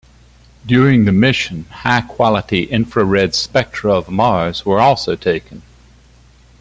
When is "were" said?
4.65-4.79